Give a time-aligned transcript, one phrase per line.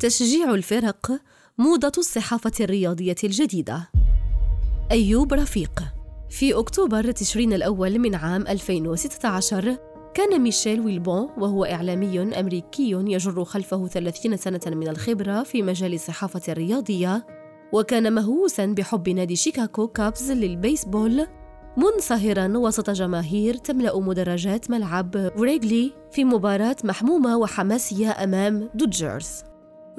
[0.00, 1.12] تشجيع الفرق
[1.58, 3.90] موضة الصحافة الرياضية الجديدة.
[4.90, 5.82] أيوب رفيق.
[6.30, 9.76] في أكتوبر تشرين الأول من عام 2016
[10.14, 16.52] كان ميشيل ويلبون وهو إعلامي أمريكي يجر خلفه 30 سنة من الخبرة في مجال الصحافة
[16.52, 17.26] الرياضية
[17.72, 21.26] وكان مهووسا بحب نادي شيكاغو كابز للبيسبول
[21.76, 29.47] منصهرا وسط جماهير تملأ مدرجات ملعب ريغلي في مباراة محمومة وحماسية أمام دوجرز.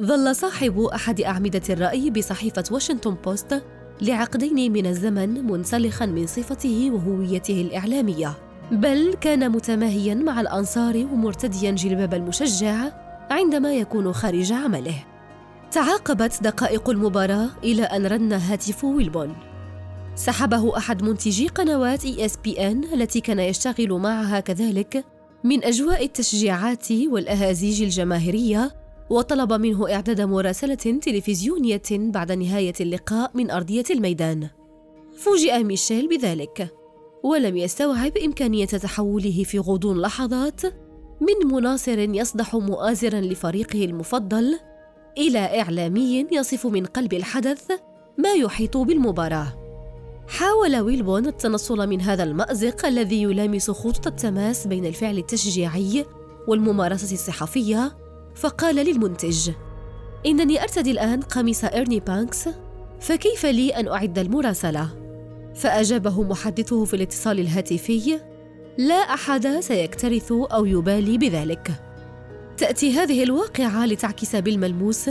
[0.01, 3.63] ظل صاحب أحد أعمدة الرأي بصحيفة واشنطن بوست
[4.01, 8.37] لعقدين من الزمن منسلخا من صفته وهويته الإعلامية.
[8.71, 12.75] بل كان متماهيا مع الأنصار ومرتديا جلباب المشجع
[13.29, 15.03] عندما يكون خارج عمله.
[15.71, 19.35] تعاقبت دقائق المباراة إلى أن رن هاتف ويلبون.
[20.15, 25.05] سحبه أحد منتجي قنوات ESPN التي كان يشتغل معها كذلك
[25.43, 28.78] من أجواء التشجيعات والأهازيج الجماهيرية
[29.09, 34.49] وطلب منه إعداد مراسلة تلفزيونية بعد نهاية اللقاء من أرضية الميدان.
[35.17, 36.73] فوجئ ميشيل بذلك،
[37.23, 40.61] ولم يستوعب إمكانية تحوله في غضون لحظات
[41.21, 44.59] من مناصر يصدح مؤازرا لفريقه المفضل
[45.17, 47.71] إلى إعلامي يصف من قلب الحدث
[48.17, 49.53] ما يحيط بالمباراة.
[50.27, 56.05] حاول ويلبون التنصل من هذا المأزق الذي يلامس خطوط التماس بين الفعل التشجيعي
[56.47, 57.97] والممارسة الصحفية
[58.39, 59.51] فقال للمنتج
[60.25, 62.49] إنني أرتدي الآن قميص إرني بانكس
[62.99, 64.89] فكيف لي أن أعد المراسلة؟
[65.55, 68.19] فأجابه محدثه في الاتصال الهاتفي
[68.77, 71.71] لا أحد سيكترث أو يبالي بذلك
[72.57, 75.09] تأتي هذه الواقعة لتعكس بالملموس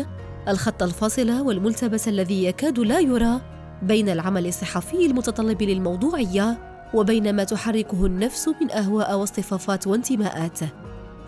[0.48, 3.40] الخط الفاصل والملتبس الذي يكاد لا يرى
[3.82, 6.58] بين العمل الصحفي المتطلب للموضوعية
[6.94, 10.60] وبين ما تحركه النفس من أهواء واصطفافات وانتماءات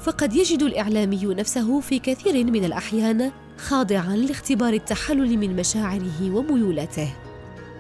[0.01, 7.09] فقد يجد الإعلامي نفسه في كثير من الأحيان خاضعا لاختبار التحلل من مشاعره وميولاته.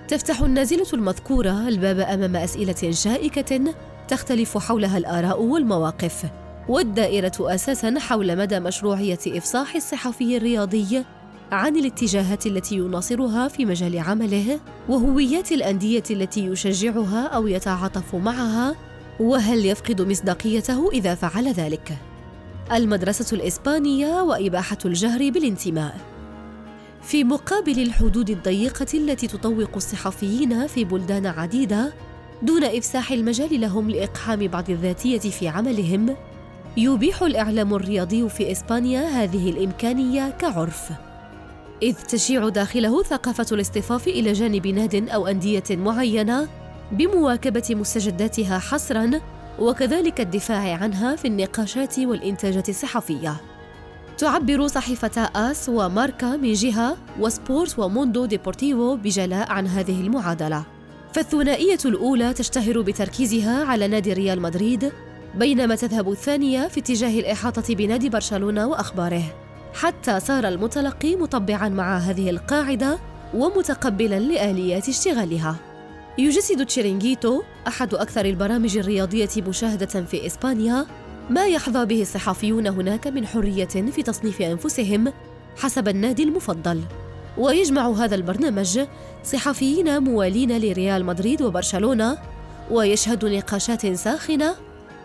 [0.08, 3.75] تفتح النازلة المذكورة الباب أمام أسئلة شائكة
[4.09, 6.25] تختلف حولها الآراء والمواقف
[6.69, 11.04] والدائرة أساسا حول مدى مشروعية إفصاح الصحفي الرياضي
[11.53, 18.75] عن الاتجاهات التي يناصرها في مجال عمله وهويات الأندية التي يشجعها أو يتعاطف معها
[19.20, 22.09] وهل يفقد مصداقيته إذا فعل ذلك.
[22.72, 25.97] المدرسة الإسبانية وإباحة الجهر بالانتماء.
[27.03, 31.92] في مقابل الحدود الضيقة التي تطوق الصحفيين في بلدان عديدة
[32.42, 36.16] دون إفساح المجال لهم لإقحام بعض الذاتية في عملهم
[36.76, 40.91] يبيح الإعلام الرياضي في إسبانيا هذه الإمكانية كعرف.
[41.82, 46.48] إذ تشيع داخله ثقافة الاصطفاف إلى جانب ناد أو أندية معينة
[46.92, 49.20] بمواكبة مستجداتها حصراً
[49.60, 53.37] وكذلك الدفاع عنها في النقاشات والإنتاجات الصحفية.
[54.19, 60.65] تعبر صحيفة آس وماركا من جهة وسبورت وموندو ديبورتيفو بجلاء عن هذه المعادلة.
[61.12, 64.93] فالثنائية الأولى تشتهر بتركيزها على نادي ريال مدريد
[65.34, 69.22] بينما تذهب الثانية في اتجاه الإحاطة بنادي برشلونة وأخباره.
[69.75, 72.98] حتى صار المتلقي مطبعا مع هذه القاعدة
[73.34, 75.69] ومتقبلا لآليات اشتغالها
[76.20, 80.86] يجسد تشيرينغيتو أحد أكثر البرامج الرياضية مشاهدة في إسبانيا
[81.31, 85.12] ما يحظى به الصحفيون هناك من حرية في تصنيف أنفسهم
[85.56, 86.80] حسب النادي المفضل.
[87.38, 88.80] ويجمع هذا البرنامج
[89.25, 92.19] صحفيين موالين لريال مدريد وبرشلونة
[92.70, 94.54] ويشهد نقاشات ساخنة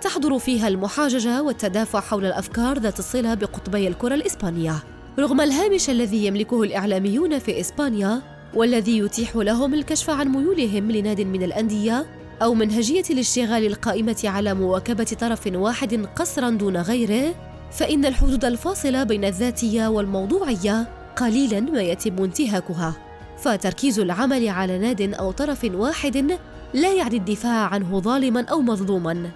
[0.02, 4.84] تحضر فيها المحاججة والتدافع حول الأفكار ذات الصلة بقطبي الكرة الإسبانية.
[5.20, 11.44] رغم الهامش الذي يملكه الإعلاميون في إسبانيا والذي يتيح لهم الكشف عن ميولهم لناد من
[11.44, 12.06] الأندية
[12.41, 17.35] أو منهجية الاشتغال القائمة على مواكبة طرف واحد قصرا دون غيره
[17.72, 22.95] فإن الحدود الفاصلة بين الذاتية والموضوعية قليلا ما يتم انتهاكها.
[23.38, 26.38] فتركيز العمل على ناد أو طرف واحد
[26.73, 29.31] لا يعني الدفاع عنه ظالما أو مظلوما.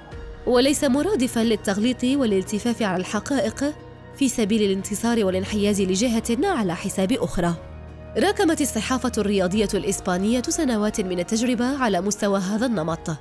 [0.48, 3.74] وليس مرادفا للتغليط والالتفاف على الحقائق
[4.16, 7.69] في سبيل الانتصار والانحياز لجهة على حساب أخرى.
[8.18, 13.18] راكمت الصحافة الرياضية الإسبانية سنوات من التجربة على مستوى هذا النمط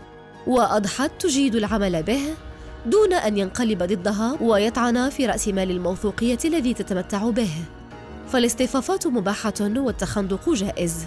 [0.47, 2.21] وأضحت تجيد العمل به
[2.87, 7.51] دون أن ينقلب ضدها ويطعن في رأس مال الموثوقية الذي تتمتع به.
[8.29, 11.07] فالاصطفافات مباحة والتخندق جائز.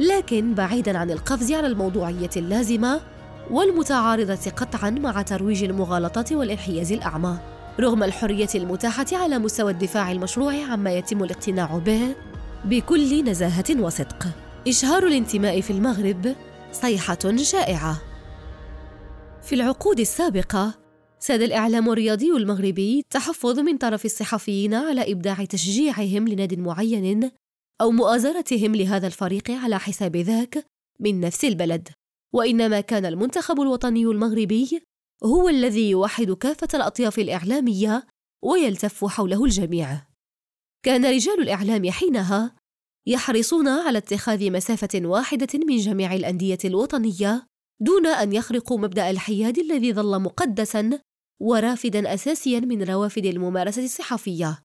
[0.00, 3.00] لكن بعيدا عن القفز على الموضوعية اللازمة
[3.50, 7.38] والمتعارضة قطعا مع ترويج المغالطات والانحياز الأعمى
[7.80, 12.14] رغم الحرية المتاحة على مستوى الدفاع المشروع عما يتم الاقتناع به
[12.64, 14.26] بكل نزاهة وصدق.
[14.68, 16.36] إشهار الانتماء في المغرب
[16.72, 18.02] صيحة شائعة.
[19.42, 20.74] في العقود السابقة
[21.18, 27.30] ساد الإعلام الرياضي المغربي تحفظ من طرف الصحفيين على إبداع تشجيعهم لناد معين
[27.80, 30.66] أو مؤازرتهم لهذا الفريق على حساب ذاك
[31.00, 31.88] من نفس البلد.
[32.34, 34.82] وإنما كان المنتخب الوطني المغربي
[35.24, 38.06] هو الذي يوحد كافة الأطياف الإعلامية
[38.44, 40.11] ويلتف حوله الجميع.
[40.82, 42.56] كان رجال الإعلام حينها
[43.06, 47.46] يحرصون على اتخاذ مسافة واحدة من جميع الأندية الوطنية
[47.80, 51.00] دون أن يخرقوا مبدأ الحياد الذي ظل مقدسا
[51.40, 54.62] ورافدا أساسيا من روافد الممارسة الصحفية.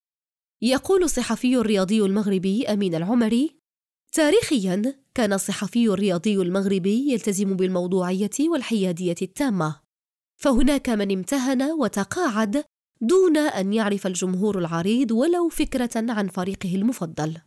[0.61, 3.59] يقول الصحفي الرياضي المغربي أمين العمري
[4.11, 9.79] تاريخيا كان الصحفي الرياضي المغربي يلتزم بالموضوعية والحيادية التامة.
[10.41, 12.63] فهناك من امتهن وتقاعد
[13.01, 17.37] دون أن يعرف الجمهور العريض ولو فكرة عن فريقه المفضل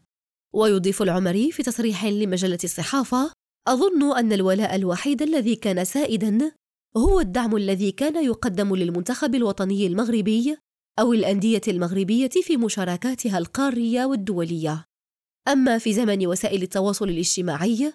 [0.55, 3.33] ويضيف العمري في تصريح لمجلة الصحافة
[3.69, 6.53] أظن أن الولاء الوحيد الذي كان سائدا
[6.97, 10.57] هو الدعم الذي كان يقدم للمنتخب الوطني المغربي
[10.99, 14.85] أو الأندية المغربية في مشاركاتها القارية والدولية.
[15.49, 17.93] أما في زمن وسائل التواصل الاجتماعي،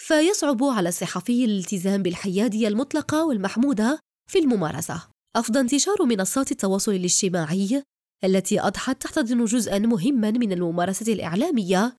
[0.00, 4.00] فيصعب على الصحفي الالتزام بالحيادية المطلقة والمحمودة
[4.30, 5.15] في الممارسة.
[5.36, 7.82] أفضى انتشار منصات التواصل الاجتماعي
[8.24, 11.96] التي أضحت تحتضن جزءًا مهمًا من الممارسة الإعلامية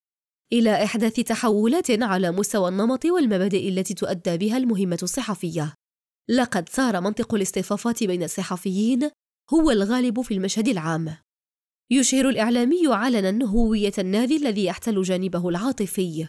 [0.54, 5.74] إلى إحداث تحولات على مستوى النمط والمبادئ التي تؤدى بها المهمة الصحفية.
[6.30, 9.10] لقد صار منطق الاصطفافات بين الصحفيين
[9.54, 11.18] هو الغالب في المشهد العام.
[11.92, 16.28] يشهر الإعلامي علناً هوية النادي الذي يحتل جانبه العاطفي،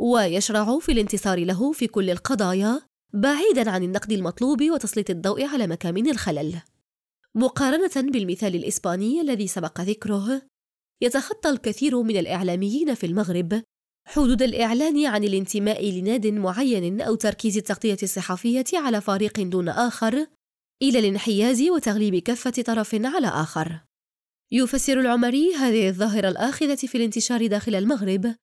[0.00, 2.82] ويشرع في الانتصار له في كل القضايا
[3.14, 6.60] بعيداً عن النقد المطلوب وتسليط الضوء على مكامن الخلل.
[7.34, 10.42] مقارنة بالمثال الإسباني الذي سبق ذكره،
[11.02, 13.62] يتخطى الكثير من الإعلاميين في المغرب
[14.06, 20.26] حدود الإعلان عن الانتماء لناد معين أو تركيز التغطية الصحفية على فريق دون آخر
[20.82, 23.80] إلى الانحياز وتغليب كفة طرف على آخر.
[24.52, 28.34] يفسر العمري هذه الظاهرة الآخذة في الانتشار داخل المغرب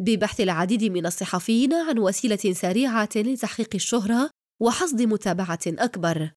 [0.00, 4.30] ببحث العديد من الصحفيين عن وسيلة سريعة لتحقيق الشهرة
[4.60, 6.30] وحصد متابعة أكبر،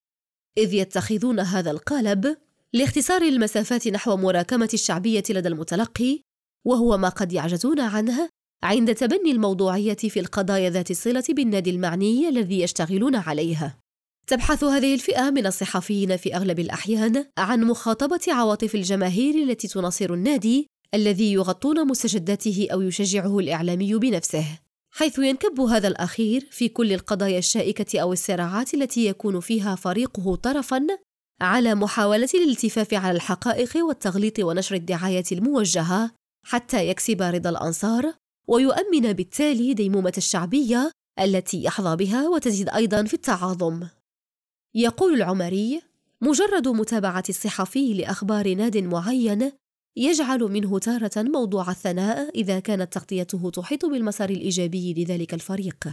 [0.58, 2.38] إذ يتخذون هذا القالب
[2.74, 6.22] لاختصار المسافات نحو مراكمة الشعبية لدى المتلقي،
[6.66, 8.30] وهو ما قد يعجزون عنه
[8.64, 13.80] عند تبني الموضوعية في القضايا ذات الصلة بالنادي المعني الذي يشتغلون عليه.
[14.28, 20.68] تبحث هذه الفئة من الصحفيين في أغلب الأحيان عن مخاطبة عواطف الجماهير التي تناصر النادي
[20.94, 24.46] الذي يغطون مستجداته أو يشجعه الإعلامي بنفسه،
[24.94, 30.88] حيث ينكب هذا الأخير في كل القضايا الشائكة أو الصراعات التي يكون فيها فريقه طرفًا
[31.42, 36.12] على محاولة الالتفاف على الحقائق والتغليط ونشر الدعاية الموجهة
[36.46, 38.14] حتى يكسب رضا الأنصار
[38.48, 43.88] ويؤمن بالتالي ديمومة الشعبية التي يحظى بها وتزيد أيضا في التعاظم.
[44.76, 45.82] يقول العمري:
[46.22, 49.52] مجرد متابعة الصحفي لأخبار ناد معين
[49.98, 55.88] يجعل منه تارة موضوع الثناء إذا كانت تغطيته تحيط بالمسار الإيجابي لذلك الفريق،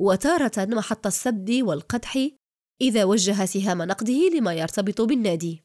[0.00, 2.28] وتارة محط السب والقدح
[2.80, 5.62] إذا وجه سهام نقده لما يرتبط بالنادي.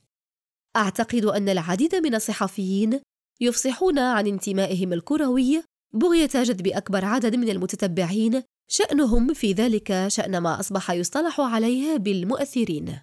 [0.75, 2.99] أعتقد أن العديد من الصحفيين
[3.41, 5.63] يفصحون عن انتمائهم الكروي
[5.93, 12.99] بغية جذب أكبر عدد من المتتبعين شأنهم في ذلك شأن ما أصبح يصطلح عليه بالمؤثرين.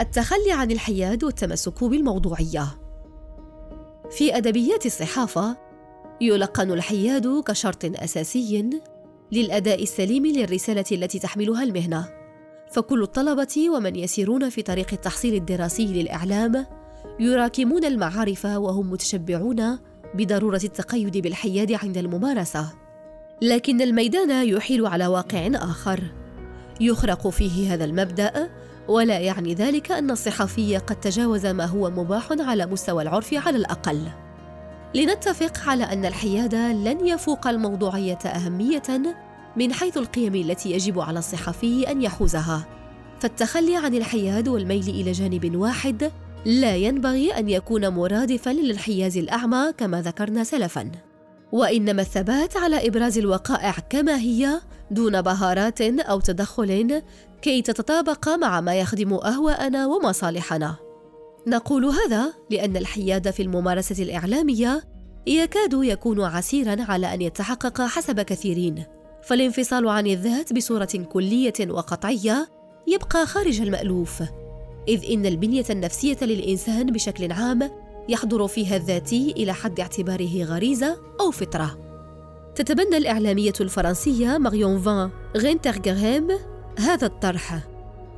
[0.00, 2.87] التخلي عن الحياد والتمسك بالموضوعية.
[4.10, 5.56] في أدبيات الصحافة
[6.20, 8.70] يلقن الحياد كشرط أساسي
[9.32, 12.08] للأداء السليم للرسالة التي تحملها المهنة.
[12.70, 16.66] فكل الطلبة ومن يسيرون في طريق التحصيل الدراسي للإعلام
[17.20, 19.78] يراكمون المعارف وهم متشبعون
[20.14, 22.72] بضرورة التقيد بالحياد عند الممارسة
[23.42, 26.00] لكن الميدان يحيل على واقع آخر
[26.80, 28.50] يخرق فيه هذا المبدأ
[28.88, 34.08] ولا يعني ذلك أن الصحفي قد تجاوز ما هو مباح على مستوى العرف على الأقل.
[34.94, 39.16] لنتفق على أن الحياد لن يفوق الموضوعية أهمية
[39.56, 42.66] من حيث القيم التي يجب على الصحفي أن يحوزها.
[43.20, 46.12] فالتخلي عن الحياد والميل إلى جانب واحد
[46.44, 50.90] لا ينبغي أن يكون مرادفا للانحياز الأعمى كما ذكرنا سلفا.
[51.52, 56.70] وإنما الثبات على إبراز الوقائع كما هي دون بهارات أو تدخل
[57.42, 60.76] كي تتطابق مع ما يخدم أهواءنا ومصالحنا.
[61.46, 64.84] نقول هذا لأن الحياد في الممارسة الإعلامية
[65.26, 68.84] يكاد يكون عسيرا على أن يتحقق حسب كثيرين.
[69.22, 72.48] فالانفصال عن الذات بصورة كلية وقطعية
[72.86, 74.22] يبقى خارج المألوف.
[74.88, 77.70] إذ إن البنية النفسية للإنسان بشكل عام
[78.08, 81.78] يحضر فيها الذاتي إلى حد اعتباره غريزة أو فطرة.
[82.54, 86.28] تتبنى الإعلامية الفرنسية ماريون فان غينترغرهام
[86.78, 87.58] هذا الطرح.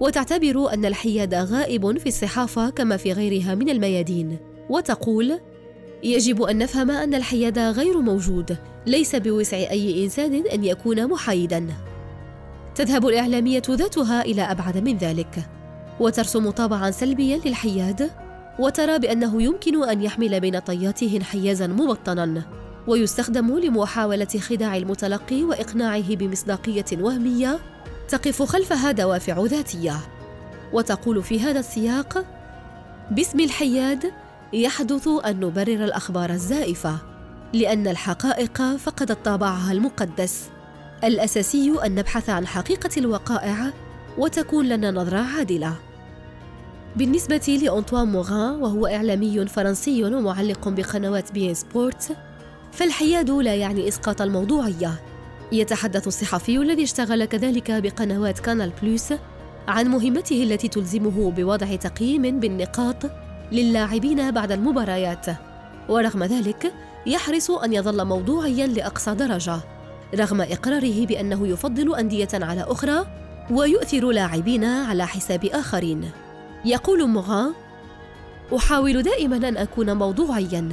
[0.00, 4.38] وتعتبر أن الحياد غائب في الصحافة كما في غيرها من الميادين.
[4.70, 5.40] وتقول
[6.02, 11.66] يجب أن نفهم أن الحياد غير موجود ليس بوسع أي إنسان أن يكون محايدا.
[12.74, 15.48] تذهب الإعلامية ذاتها إلى أبعد من ذلك.
[16.00, 18.10] وترسم طابعا سلبيا للحياد
[18.58, 22.42] وترى بأنه يمكن أن يحمل بين طياته انحيازا مبطنا.
[22.86, 27.58] ويستخدم لمحاولة خداع المتلقي وإقناعه بمصداقية وهمية.
[28.10, 29.96] تقف خلفها دوافع ذاتية
[30.72, 32.24] وتقول في هذا السياق
[33.10, 34.12] باسم الحياد
[34.52, 36.98] يحدث أن نبرر الأخبار الزائفة
[37.52, 40.48] لأن الحقائق فقدت طابعها المقدس.
[41.04, 43.72] الأساسي أن نبحث عن حقيقة الوقائع
[44.18, 45.74] وتكون لنا نظرة عادلة.
[46.96, 52.16] بالنسبة لأنطوان موغان وهو إعلامي فرنسي ومعلق بقنوات بي سبورت
[52.72, 55.09] فالحياد لا يعني إسقاط الموضوعية.
[55.52, 59.12] يتحدث الصحفي الذي اشتغل كذلك بقنوات كانال بلوس
[59.68, 62.96] عن مهمته التي تلزمه بوضع تقييم بالنقاط
[63.52, 65.26] للاعبين بعد المباريات.
[65.88, 66.72] ورغم ذلك
[67.06, 69.60] يحرص أن يظل موضوعيا لأقصى درجة
[70.14, 73.06] رغم إقراره بأنه يفضل أندية على أخرى
[73.50, 76.10] ويؤثر لاعبين على حساب آخرين.
[76.64, 77.52] يقول موغان
[78.56, 80.68] أحاول دائما أن أكون موضوعيا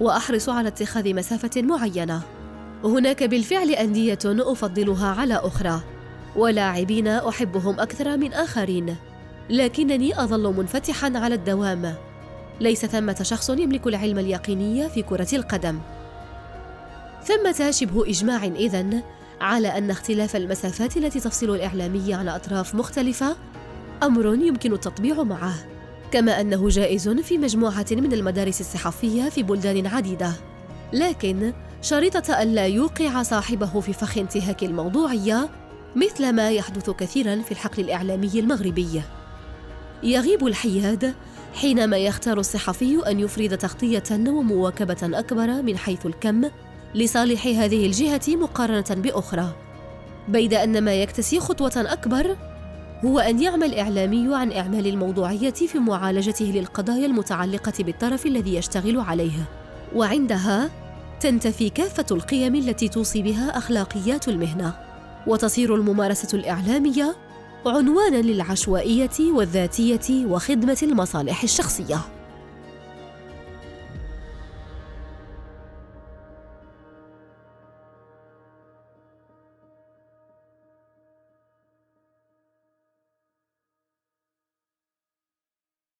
[0.00, 2.22] وأحرص على اتخاذ مسافة معينة.
[2.84, 5.80] هناك بالفعل أندية أفضلها على أخرى
[6.36, 8.96] ولاعبين أحبهم أكثر من آخرين
[9.50, 11.94] لكنني أظل منفتحا على الدوام.
[12.60, 15.78] ليس ثمة شخص يملك العلم اليقيني في كرة القدم.
[17.24, 19.02] ثمة شبه إجماع إذن
[19.40, 23.36] على أن اختلاف المسافات التي تفصل الإعلامي عن أطراف مختلفة
[24.02, 25.54] أمر يمكن التطبيع معه
[26.10, 30.32] كما أنه جائز في مجموعة من المدارس الصحفية في بلدان عديدة.
[30.92, 35.48] لكن شريطة الا يوقع صاحبه في فخ انتهاك الموضوعيه
[35.96, 39.02] مثل ما يحدث كثيرا في الحقل الإعلامي المغربي.
[40.02, 41.14] يغيب الحياد
[41.54, 46.44] حينما يختار الصحفي أن يفرد تغطية ومواكبة أكبر من حيث الكم
[46.94, 49.52] لصالح هذه الجهة مقارنة بأخرى.
[50.28, 52.36] بيد أن ما يكتسي خطوة أكبر
[53.04, 59.48] هو أن يعمل الإعلامي عن إعمال الموضوعية في معالجته للقضايا المتعلقة بالطرف الذي يشتغل عليه.
[59.94, 60.70] وعندها
[61.20, 64.74] تنتفي كافة القيم التي توصي بها أخلاقيات المهنة
[65.26, 67.16] وتصير الممارسة الإعلامية
[67.66, 72.19] عنوانا للعشوائية والذاتية وخدمة المصالح الشخصية.